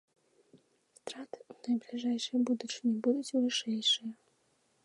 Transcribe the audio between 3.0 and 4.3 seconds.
будуць вышэйшыя.